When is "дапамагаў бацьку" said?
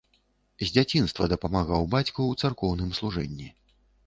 1.33-2.15